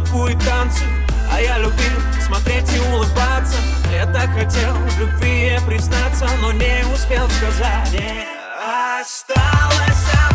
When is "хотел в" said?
4.30-4.98